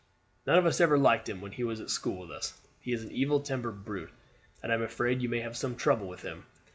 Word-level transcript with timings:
"None 0.47 0.57
of 0.57 0.65
us 0.65 0.81
ever 0.81 0.97
liked 0.97 1.29
him 1.29 1.41
when 1.41 1.51
he 1.51 1.63
was 1.63 1.79
at 1.79 1.91
school 1.91 2.21
with 2.21 2.31
us. 2.31 2.59
He 2.79 2.91
is 2.91 3.03
an 3.03 3.11
evil 3.11 3.39
tempered 3.39 3.85
brute, 3.85 4.09
and 4.63 4.71
I 4.71 4.75
am 4.75 4.81
afraid 4.81 5.21
you 5.21 5.29
may 5.29 5.41
have 5.41 5.55
some 5.55 5.75
trouble 5.75 6.07
with 6.07 6.23
him. 6.23 6.47